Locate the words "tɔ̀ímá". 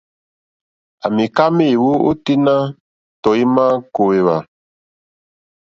3.23-3.65